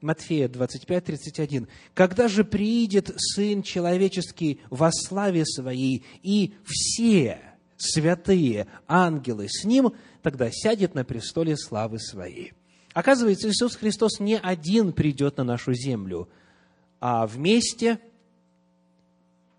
[0.00, 1.68] Матфея 25, 31.
[1.92, 7.40] «Когда же приидет Сын Человеческий во славе Своей, и все
[7.84, 9.92] святые ангелы с ним,
[10.22, 12.52] тогда сядет на престоле славы своей.
[12.92, 16.28] Оказывается, Иисус Христос не один придет на нашу землю,
[17.00, 17.98] а вместе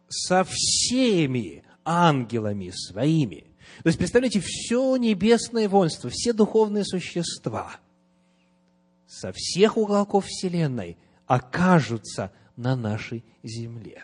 [0.07, 3.45] со всеми ангелами своими.
[3.83, 7.77] То есть, представляете, все небесное воинство, все духовные существа
[9.07, 14.03] со всех уголков Вселенной окажутся на нашей земле.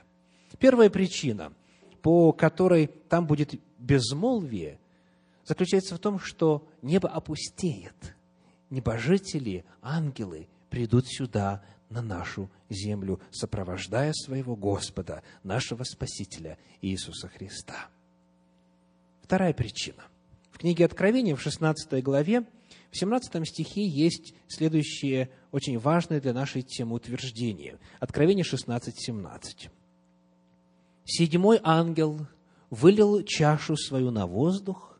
[0.57, 1.53] Первая причина,
[2.01, 4.79] по которой там будет безмолвие
[5.43, 8.15] заключается в том, что небо опустеет.
[8.69, 17.89] Небожители, ангелы придут сюда, на нашу землю, сопровождая своего Господа, нашего Спасителя Иисуса Христа.
[19.21, 20.03] Вторая причина.
[20.51, 22.45] В книге Откровения, в 16 главе,
[22.91, 27.77] в 17 стихе есть следующее очень важное для нашей темы утверждение.
[27.99, 29.69] Откровение 16, 17.
[31.03, 32.27] «Седьмой ангел
[32.71, 34.97] вылил чашу свою на воздух,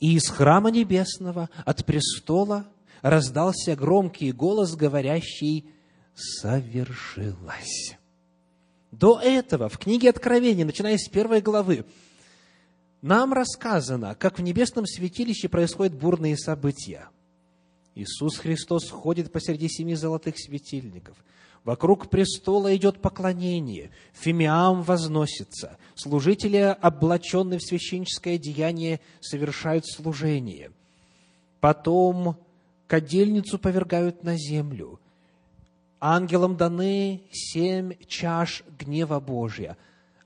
[0.00, 2.66] и из храма небесного, от престола,
[3.02, 5.66] раздался громкий голос, говорящий
[6.14, 7.98] «Совершилось».
[8.92, 11.84] До этого в книге Откровения, начиная с первой главы,
[13.02, 17.08] нам рассказано, как в небесном святилище происходят бурные события.
[17.94, 21.16] Иисус Христос ходит посреди семи золотых светильников–
[21.64, 30.70] Вокруг престола идет поклонение, фимиам возносится, служители, облаченные в священническое деяние, совершают служение.
[31.60, 32.36] Потом
[32.86, 34.98] кадильницу повергают на землю.
[36.00, 39.76] Ангелам даны семь чаш гнева Божия.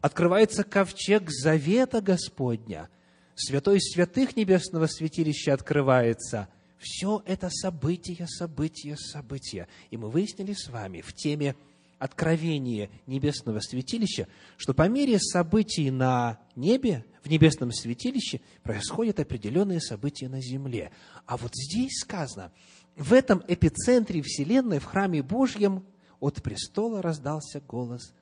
[0.01, 2.89] Открывается ковчег завета Господня.
[3.35, 6.49] Святой святых небесного святилища открывается–
[6.83, 9.69] все это события, события, события.
[9.91, 11.55] И мы выяснили с вами в теме
[11.99, 14.27] откровения небесного святилища,
[14.57, 20.91] что по мере событий на небе, в небесном святилище, происходят определенные события на земле.
[21.27, 22.51] А вот здесь сказано,
[22.97, 25.87] в этом эпицентре Вселенной, в храме Божьем,
[26.19, 28.13] от престола раздался голос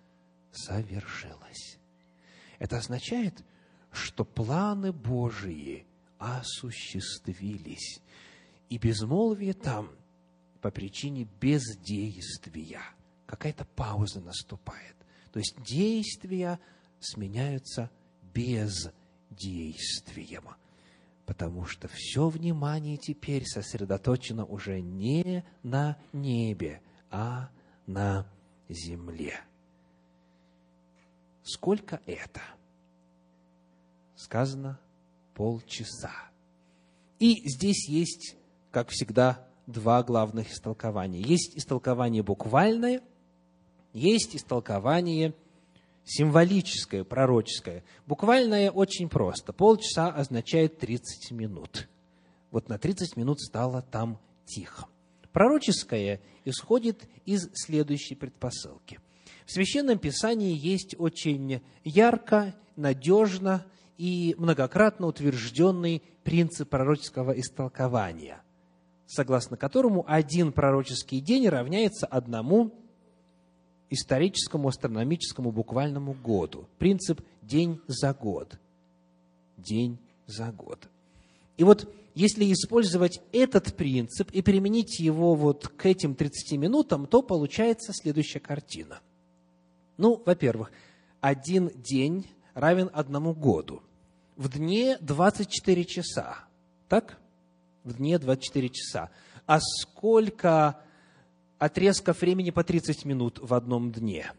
[0.52, 1.78] «Совершилось».
[2.58, 3.42] Это означает,
[3.90, 5.86] что планы Божии
[6.18, 8.00] осуществились.
[8.70, 9.90] И безмолвие там
[10.62, 12.80] по причине бездействия.
[13.26, 14.96] Какая-то пауза наступает.
[15.32, 16.58] То есть действия
[17.00, 17.90] сменяются
[18.34, 20.44] бездействием.
[21.26, 27.50] Потому что все внимание теперь сосредоточено уже не на небе, а
[27.86, 28.26] на
[28.68, 29.40] земле.
[31.42, 32.40] Сколько это?
[34.16, 34.78] Сказано
[35.34, 36.12] полчаса.
[37.18, 38.36] И здесь есть,
[38.70, 41.20] как всегда, два главных истолкования.
[41.20, 43.02] Есть истолкование буквальное,
[43.92, 45.34] есть истолкование
[46.04, 47.84] символическое, пророческое.
[48.06, 49.52] Буквальное очень просто.
[49.52, 51.88] Полчаса означает 30 минут.
[52.50, 54.86] Вот на 30 минут стало там тихо.
[55.32, 58.98] Пророческое исходит из следующей предпосылки.
[59.46, 63.64] В Священном Писании есть очень ярко, надежно
[63.98, 68.42] и многократно утвержденный принцип пророческого истолкования,
[69.10, 72.72] согласно которому один пророческий день равняется одному
[73.90, 76.68] историческому, астрономическому, буквальному году.
[76.78, 78.56] Принцип день за год.
[79.56, 80.88] День за год.
[81.56, 87.20] И вот если использовать этот принцип и применить его вот к этим 30 минутам, то
[87.20, 89.00] получается следующая картина.
[89.96, 90.70] Ну, во-первых,
[91.20, 93.82] один день равен одному году.
[94.36, 96.44] В дне 24 часа.
[96.88, 97.19] Так?
[97.84, 99.10] В дне 24 часа.
[99.46, 100.80] А сколько
[101.58, 104.32] отрезков времени по 30 минут в одном дне?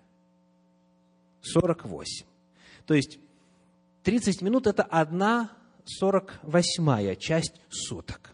[1.42, 2.26] 48.
[2.86, 3.20] То есть
[4.04, 5.52] 30 минут– это одна
[5.86, 8.34] 48 часть суток.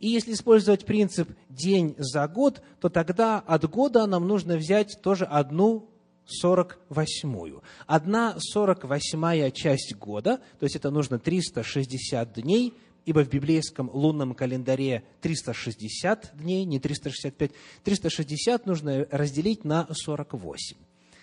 [0.00, 5.24] И если использовать принцип день за год, то тогда от года нам нужно взять тоже
[5.24, 5.88] одну
[6.24, 7.62] сорок восьмую.
[7.86, 12.74] Одна сорок восьмая часть года, то есть это нужно 360 дней,
[13.08, 17.52] ибо в библейском лунном календаре 360 дней, не 365,
[17.82, 20.76] 360 нужно разделить на 48.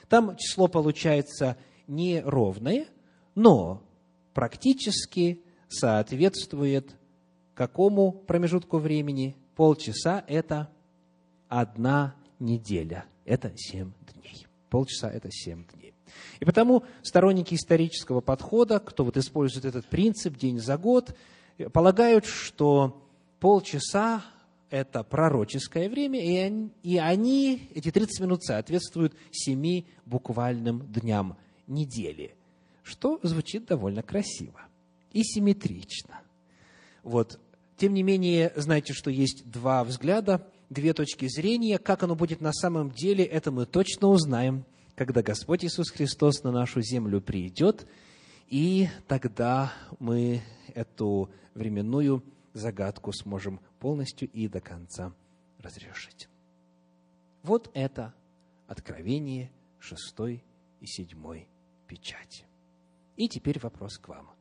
[0.10, 2.88] Там число получается неровное,
[3.36, 3.84] но
[4.34, 6.96] практически соответствует
[7.54, 9.36] какому промежутку времени?
[9.56, 10.72] Полчаса– это
[11.50, 14.48] одна неделя, это семь дней.
[14.72, 15.94] Полчаса– это семь дней.
[16.40, 21.16] И потому сторонники исторического подхода, кто вот использует этот принцип день за год,
[21.72, 23.08] полагают, что
[23.40, 24.24] полчаса–
[24.70, 31.38] это пророческое время, и они, эти 30 минут, соответствуют семи буквальным дням
[31.68, 32.36] недели,
[32.84, 34.62] что звучит довольно красиво
[35.12, 36.20] и симметрично.
[37.04, 37.40] Вот.
[37.78, 41.78] Тем не менее, знаете, что есть два взгляда, две точки зрения.
[41.78, 46.52] Как оно будет на самом деле, это мы точно узнаем, когда Господь Иисус Христос на
[46.52, 47.86] нашу землю придет,
[48.48, 50.42] и тогда мы
[50.74, 52.24] эту временную
[52.54, 55.14] загадку сможем полностью и до конца
[55.60, 56.30] разрешить.
[57.44, 58.14] Вот это
[58.68, 60.44] откровение шестой
[60.80, 61.48] и седьмой
[61.88, 62.46] печати.
[63.16, 64.36] И теперь вопрос к вам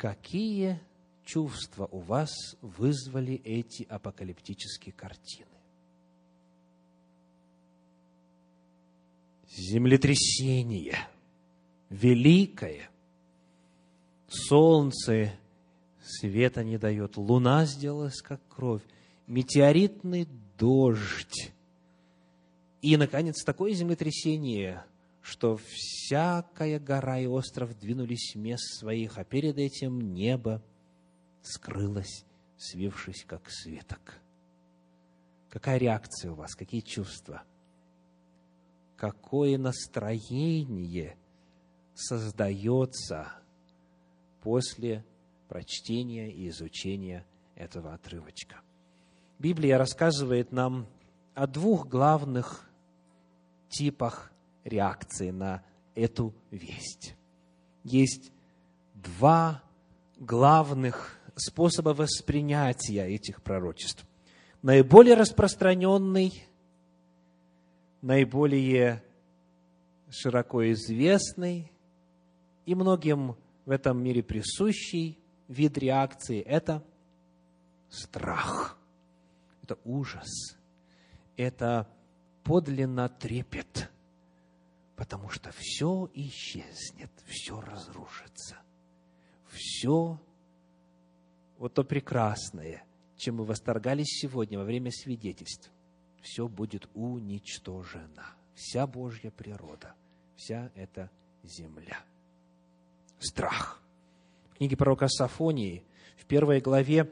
[0.00, 0.80] какие
[1.26, 2.30] чувства у вас
[2.62, 5.46] вызвали эти апокалиптические картины?
[9.46, 10.96] Землетрясение,
[11.90, 12.88] великое,
[14.28, 15.32] солнце
[16.02, 18.82] света не дает, луна сделалась как кровь,
[19.26, 20.26] метеоритный
[20.58, 21.52] дождь.
[22.80, 24.84] И, наконец, такое землетрясение,
[25.20, 30.62] что всякая гора и остров двинулись с мест своих, а перед этим небо
[31.42, 32.24] скрылось,
[32.56, 34.20] свившись как светок.
[35.50, 37.42] Какая реакция у вас, какие чувства?
[38.96, 41.16] Какое настроение
[42.00, 43.32] создается
[44.42, 45.04] после
[45.48, 47.24] прочтения и изучения
[47.54, 48.60] этого отрывочка?
[49.38, 50.86] Библия рассказывает нам
[51.34, 52.68] о двух главных
[53.68, 54.32] типах
[54.64, 55.62] реакции на
[55.94, 57.14] эту весть.
[57.84, 58.32] Есть
[58.94, 59.62] два
[60.18, 64.04] главных способа воспринятия этих пророчеств.
[64.62, 66.44] Наиболее распространенный,
[68.02, 69.02] наиболее
[70.10, 71.69] широко известный
[72.66, 76.84] и многим в этом мире присущий вид реакции– это
[77.88, 78.78] страх,
[79.62, 80.56] это ужас,
[81.36, 81.88] это
[82.44, 83.90] подлинно трепет–
[85.00, 88.58] потому что все исчезнет, все разрушится.
[89.48, 90.20] Все
[91.56, 92.84] вот то прекрасное,
[93.16, 95.72] чем мы восторгались сегодня во время свидетельств,
[96.20, 98.26] все будет уничтожено.
[98.54, 99.94] Вся Божья природа,
[100.36, 101.10] вся эта
[101.44, 102.04] земля.
[103.20, 103.82] Страх.
[104.56, 105.84] книге пророка Сафонии,
[106.16, 107.10] в первой главе,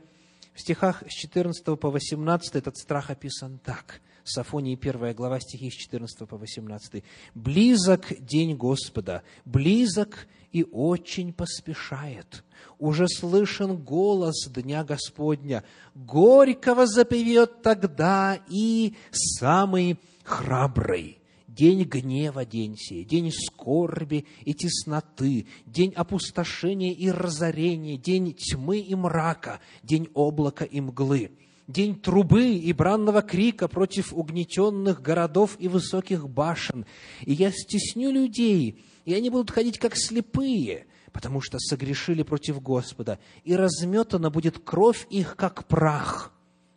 [0.54, 4.00] в стихах с 14 по 18 этот страх описан так.
[4.24, 7.04] Сафонии, первая глава, стихи с 14 по 18.
[7.34, 12.42] «Близок день Господа, близок и очень поспешает.
[12.78, 15.62] Уже слышен голос Дня Господня.
[15.94, 21.18] Горького запевет тогда и самый храбрый
[21.58, 28.94] день гнева день сей, день скорби и тесноты, день опустошения и разорения, день тьмы и
[28.94, 31.32] мрака, день облака и мглы,
[31.66, 36.86] день трубы и бранного крика против угнетенных городов и высоких башен.
[37.22, 43.18] И я стесню людей, и они будут ходить как слепые, потому что согрешили против Господа,
[43.42, 46.32] и разметана будет кровь их, как прах,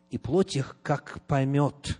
[0.09, 1.99] и плоть их, как помет»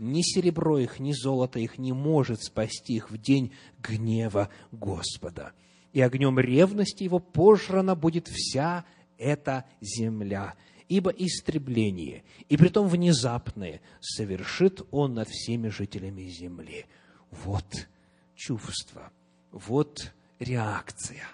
[0.00, 5.52] ни серебро их, ни золото их не может спасти их в день гнева Господа.
[5.92, 8.86] И огнем ревности его пожрана будет вся
[9.18, 10.54] эта земля,
[10.88, 16.86] ибо истребление, и притом внезапное, совершит он над всеми жителями земли.
[17.30, 17.88] Вот
[18.34, 19.12] чувство,
[19.52, 21.24] вот реакция.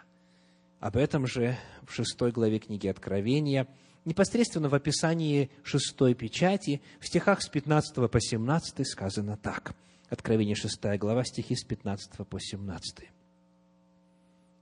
[0.80, 1.56] Об этом же
[1.86, 3.68] в шестой главе книги Откровения–
[4.06, 9.74] непосредственно в описании шестой печати, в стихах с 15 по 17 сказано так.
[10.08, 13.10] Откровение 6 глава, стихи с 15 по 17.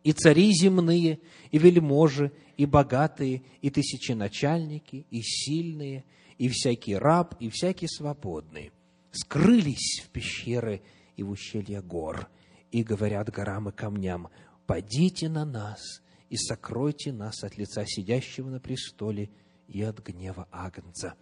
[0.03, 1.20] «И цари земные,
[1.51, 6.05] и вельможи, и богатые, и тысяченачальники, и сильные,
[6.38, 8.72] и всякий раб, и всякий свободный
[9.14, 10.82] скрылись в пещеры
[11.16, 12.28] и в ущелья гор,
[12.70, 14.28] и говорят горам и камням,
[14.66, 16.03] «Падите на нас,
[16.35, 19.30] и сокройте нас от лица сидящего на престоле
[19.68, 21.14] и от гнева Агнца.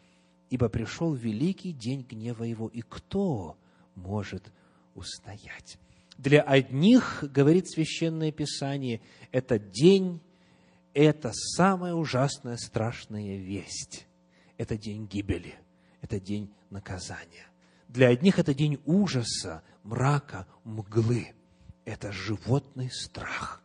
[0.48, 3.58] Ибо пришел великий день гнева его, и кто
[3.94, 4.50] может
[4.94, 5.76] устоять?
[6.16, 9.02] Для одних, говорит Священное Писание,
[9.32, 10.22] этот день–
[10.94, 14.06] это самая ужасная, страшная весть.
[14.56, 15.56] Это день гибели,
[16.00, 17.48] это день наказания.
[17.86, 21.34] Для одних это день ужаса, мрака, мглы.
[21.84, 23.61] Это животный страх.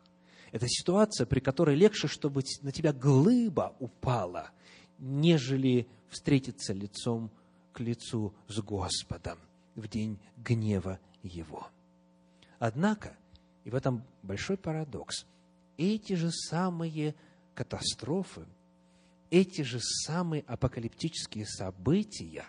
[0.57, 4.49] Это ситуация, при которой легче, чтобы на тебя глыба упала,
[4.97, 7.29] нежели встретиться лицом
[7.73, 9.37] к лицу с Господом
[9.75, 11.67] в день гнева Его.
[12.57, 13.15] Однако,
[13.65, 15.27] и в этом большой парадокс,
[15.77, 17.13] эти же самые
[17.53, 18.47] катастрофы,
[19.29, 22.45] эти же самые апокалиптические события,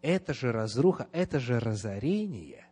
[0.00, 2.66] это же разруха, это же разорение,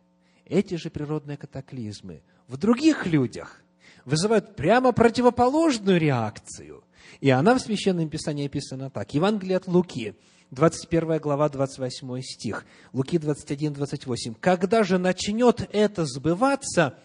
[0.45, 3.62] эти же природные катаклизмы в других людях
[4.05, 6.83] вызывают прямо противоположную реакцию.
[7.21, 9.13] И она в Священном Писании описана так.
[9.13, 10.15] Евангелие от Луки,
[10.51, 12.65] 21 глава, 28 стих.
[12.91, 14.35] Луки 21, 28.
[14.39, 16.97] «Когда же начнет это сбываться,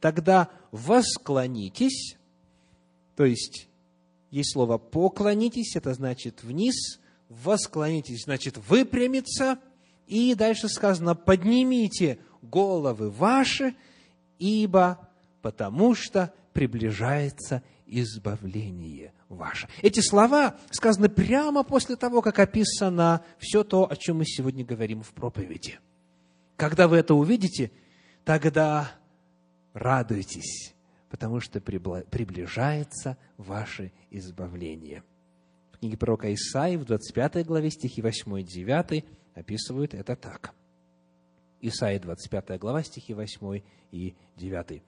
[0.00, 2.16] тогда восклонитесь».
[3.16, 3.68] То есть,
[4.30, 9.58] есть слово «поклонитесь», это значит «вниз», «восклонитесь», значит «выпрямиться»,
[10.06, 13.76] и дальше сказано «поднимите головы ваши,
[14.38, 15.09] ибо
[15.42, 19.68] потому что приближается избавление ваше.
[19.82, 25.02] Эти слова сказаны прямо после того, как описано все то, о чем мы сегодня говорим
[25.02, 25.78] в проповеди.
[26.56, 27.72] Когда вы это увидите,
[28.24, 28.92] тогда
[29.72, 30.74] радуйтесь,
[31.08, 35.02] потому что приближается ваше избавление.
[35.72, 40.54] В книге пророка Исаии в 25 главе стихи 8 и 9 описывают это так.
[41.62, 44.82] Исаия 25 глава, стихи 8 и 9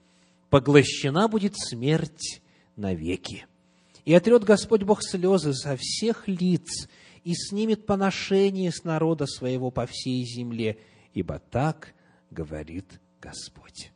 [0.52, 2.42] поглощена будет смерть
[2.76, 3.46] навеки.
[4.04, 6.88] И отрет Господь Бог слезы со всех лиц,
[7.24, 10.76] и снимет поношение с народа своего по всей земле,
[11.14, 11.94] ибо так
[12.30, 13.92] говорит Господь.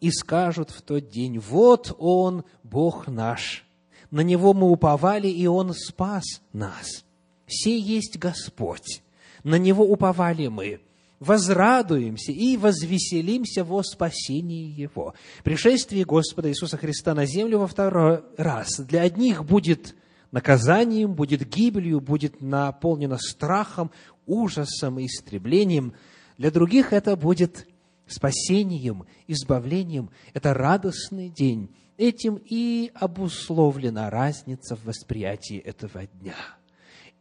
[0.00, 3.64] И скажут в тот день, вот Он, Бог наш,
[4.10, 7.04] на Него мы уповали, и Он спас нас.
[7.46, 9.02] Все есть Господь,
[9.44, 10.80] на Него уповали мы
[11.20, 15.14] возрадуемся и возвеселимся во спасении Его.
[15.44, 19.96] Пришествие Господа Иисуса Христа на землю во второй раз для одних будет
[20.30, 23.90] наказанием, будет гибелью, будет наполнено страхом,
[24.26, 25.94] ужасом и истреблением.
[26.36, 27.66] Для других это будет
[28.06, 30.10] спасением, избавлением.
[30.34, 31.74] Это радостный день.
[31.96, 36.36] Этим и обусловлена разница в восприятии этого дня–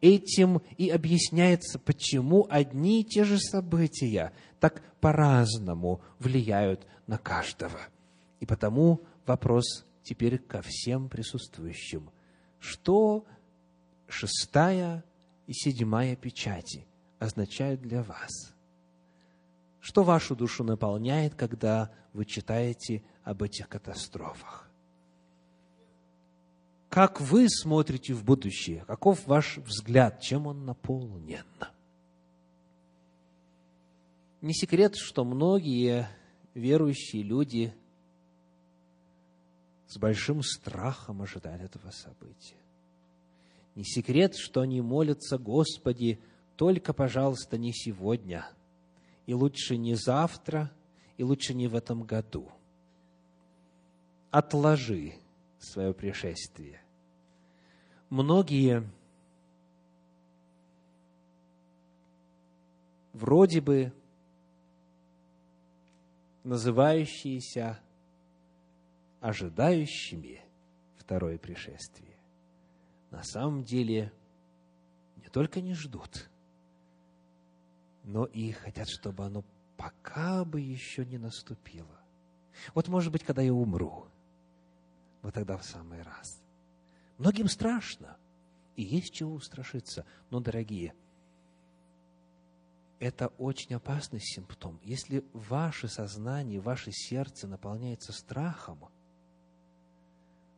[0.01, 7.79] Этим и объясняется, почему одни и те же события так по-разному влияют на каждого.
[8.39, 12.11] И потому вопрос теперь ко всем присутствующим.
[12.59, 13.25] Что
[14.07, 15.03] шестая
[15.47, 16.85] и седьмая печати
[17.19, 18.53] означают для вас?
[19.79, 24.66] Что вашу душу наполняет, когда вы читаете об этих катастрофах?
[26.89, 31.45] Как вы смотрите в будущее, каков ваш взгляд, чем он наполнен.
[34.41, 36.07] Не секрет, что многие
[36.53, 37.73] верующие люди
[39.87, 42.55] с большим страхом ожидали этого события.
[43.75, 46.19] Не секрет, что они молятся, Господи,
[46.55, 48.49] только, пожалуйста, не сегодня,
[49.25, 50.71] и лучше не завтра,
[51.17, 52.49] и лучше не в этом году.
[54.31, 55.15] Отложи
[55.59, 56.81] свое пришествие.
[58.09, 58.89] Многие
[63.13, 63.93] вроде бы
[66.43, 67.79] называющиеся
[69.19, 70.41] ожидающими
[70.97, 72.17] второе пришествие,
[73.11, 74.13] на самом деле
[75.17, 76.29] не только не ждут,
[78.03, 79.43] но и хотят, чтобы оно
[79.75, 81.99] пока бы еще не наступило.
[82.73, 84.07] Вот, может быть, когда я умру,
[85.21, 86.41] вот тогда в самый раз.
[87.17, 88.17] Многим страшно,
[88.75, 90.05] и есть чего устрашиться.
[90.29, 90.93] Но, дорогие,
[92.99, 94.79] это очень опасный симптом.
[94.83, 98.89] Если ваше сознание, ваше сердце наполняется страхом,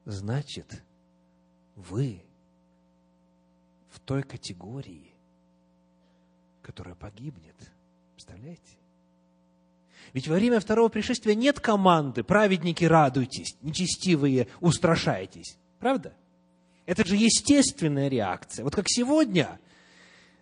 [0.06, 0.84] значит,
[1.76, 2.24] вы
[3.90, 5.14] в той категории,
[6.62, 7.56] которая погибнет.
[8.14, 8.78] Представляете?
[10.14, 15.58] Ведь во время второго пришествия нет команды «праведники, радуйтесь, нечестивые, устрашайтесь».
[15.80, 16.14] Правда?
[16.86, 18.64] Это же естественная реакция.
[18.64, 19.60] Вот как сегодня,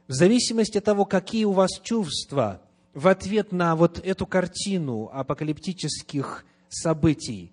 [0.08, 2.62] в зависимости от того, какие у вас чувства
[2.94, 7.52] в ответ на вот эту картину апокалиптических событий,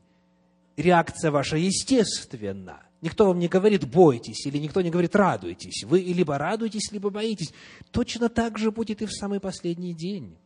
[0.77, 2.81] реакция ваша естественна.
[3.01, 5.85] Никто вам не говорит «бойтесь» или никто не говорит «радуйтесь».
[5.85, 7.53] Вы либо радуетесь, либо боитесь.
[7.91, 10.39] Точно так же будет и в самый последний день.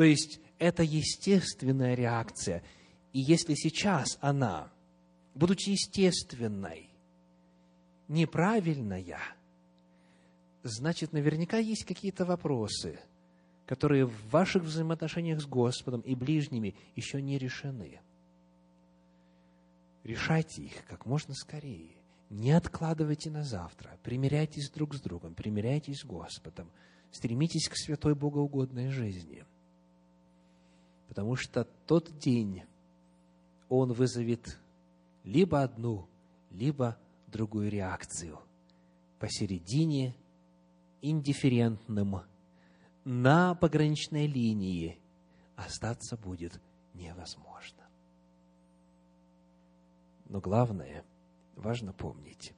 [0.00, 2.62] То есть это естественная реакция.
[3.12, 4.72] И если сейчас она,
[5.34, 6.88] будучи естественной,
[8.08, 9.20] неправильная,
[10.62, 12.98] значит, наверняка есть какие-то вопросы,
[13.66, 18.00] которые в ваших взаимоотношениях с Господом и ближними еще не решены.
[20.02, 21.92] Решайте их как можно скорее.
[22.30, 23.98] Не откладывайте на завтра.
[24.02, 26.70] Примиряйтесь друг с другом, примиряйтесь с Господом.
[27.10, 29.44] Стремитесь к святой богоугодной жизни.
[31.10, 32.62] Потому что тот день,
[33.68, 34.60] он вызовет
[35.24, 36.08] либо одну,
[36.52, 36.96] либо
[37.26, 38.38] другую реакцию.
[39.18, 40.14] Посередине,
[41.02, 42.22] индифферентным,
[43.04, 45.00] на пограничной линии
[45.56, 46.60] остаться будет
[46.94, 47.82] невозможно.
[50.26, 51.04] Но главное,
[51.56, 52.54] важно помнить,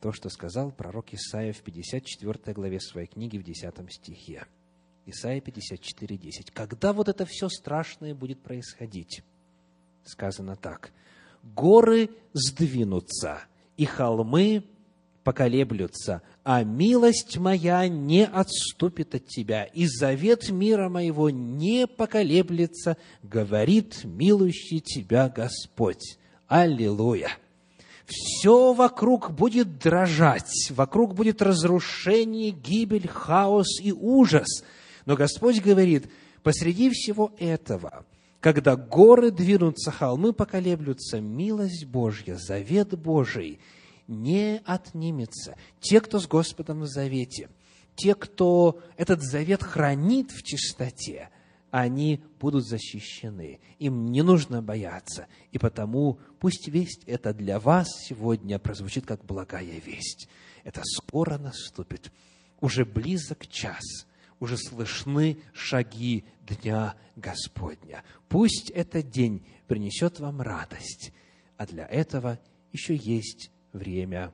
[0.00, 4.44] то, что сказал пророк Исаия в 54 главе своей книги в 10 стихе.
[5.06, 6.50] Исаия 54, 10.
[6.50, 9.22] Когда вот это все страшное будет происходить?
[10.04, 10.92] Сказано так.
[11.42, 13.42] Горы сдвинутся,
[13.76, 14.64] и холмы
[15.24, 24.04] поколеблются, а милость моя не отступит от тебя, и завет мира моего не поколеблется, говорит
[24.04, 26.18] милующий тебя Господь.
[26.46, 27.30] Аллилуйя!
[28.06, 34.62] Все вокруг будет дрожать, вокруг будет разрушение, гибель, хаос и ужас.
[35.06, 36.10] Но Господь говорит,
[36.42, 38.04] посреди всего этого,
[38.40, 43.60] когда горы двинутся, холмы поколеблются, милость Божья, завет Божий
[44.06, 45.56] не отнимется.
[45.80, 47.48] Те, кто с Господом в завете,
[47.96, 51.30] те, кто этот завет хранит в чистоте,
[51.70, 53.60] они будут защищены.
[53.78, 55.26] Им не нужно бояться.
[55.50, 60.28] И потому пусть весть это для вас сегодня прозвучит как благая весть.
[60.62, 62.12] Это скоро наступит.
[62.60, 63.82] Уже близок час.
[64.40, 68.02] Уже слышны шаги Дня Господня.
[68.28, 71.12] Пусть этот день принесет вам радость.
[71.56, 72.38] А для этого
[72.72, 74.32] еще есть время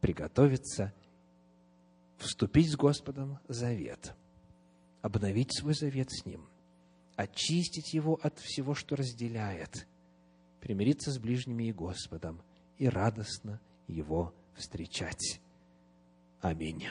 [0.00, 0.92] приготовиться,
[2.18, 4.14] вступить с Господом в завет,
[5.02, 6.48] обновить свой завет с Ним,
[7.16, 9.86] очистить его от всего, что разделяет,
[10.60, 12.42] примириться с ближними и Господом
[12.78, 15.40] и радостно его встречать.
[16.40, 16.86] Аминь.